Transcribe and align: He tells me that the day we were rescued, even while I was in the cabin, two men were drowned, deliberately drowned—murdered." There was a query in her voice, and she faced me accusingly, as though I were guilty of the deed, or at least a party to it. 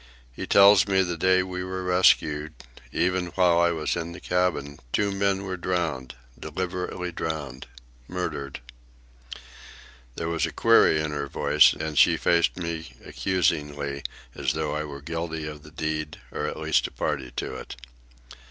He 0.31 0.47
tells 0.47 0.87
me 0.87 1.03
that 1.03 1.05
the 1.05 1.15
day 1.15 1.43
we 1.43 1.63
were 1.63 1.83
rescued, 1.83 2.55
even 2.91 3.27
while 3.35 3.59
I 3.59 3.69
was 3.69 3.95
in 3.95 4.13
the 4.13 4.19
cabin, 4.19 4.79
two 4.91 5.11
men 5.11 5.43
were 5.43 5.57
drowned, 5.57 6.15
deliberately 6.39 7.11
drowned—murdered." 7.11 8.61
There 10.15 10.27
was 10.27 10.47
a 10.47 10.51
query 10.51 10.99
in 10.99 11.11
her 11.11 11.27
voice, 11.27 11.73
and 11.73 11.99
she 11.99 12.17
faced 12.17 12.57
me 12.57 12.93
accusingly, 13.05 14.01
as 14.33 14.53
though 14.53 14.73
I 14.75 14.85
were 14.85 15.01
guilty 15.01 15.45
of 15.45 15.61
the 15.61 15.69
deed, 15.69 16.17
or 16.31 16.47
at 16.47 16.57
least 16.57 16.87
a 16.87 16.91
party 16.91 17.29
to 17.35 17.53
it. 17.57 17.75